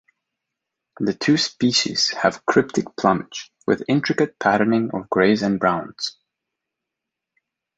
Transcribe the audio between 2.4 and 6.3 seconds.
cryptic plumage, with intricate patterning of greys and browns.